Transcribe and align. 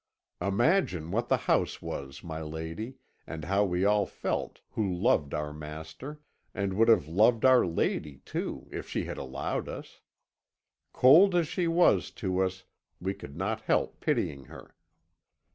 "Imagine 0.41 1.11
what 1.11 1.29
the 1.29 1.37
house 1.45 1.79
was, 1.79 2.23
my 2.23 2.41
lady, 2.41 2.95
and 3.27 3.45
how 3.45 3.63
we 3.63 3.85
all 3.85 4.07
felt, 4.07 4.59
who 4.71 4.91
loved 4.91 5.31
our 5.31 5.53
master, 5.53 6.21
and 6.55 6.73
would 6.73 6.87
have 6.87 7.07
loved 7.07 7.45
our 7.45 7.67
lady 7.67 8.17
too, 8.25 8.67
if 8.71 8.89
she 8.89 9.03
had 9.05 9.19
allowed 9.19 9.69
us. 9.69 10.01
Cold 10.91 11.35
as 11.35 11.47
she 11.47 11.67
was 11.67 12.09
to 12.09 12.39
us, 12.39 12.63
we 12.99 13.13
could 13.13 13.37
not 13.37 13.61
help 13.61 13.99
pitying 13.99 14.45
her. 14.45 14.73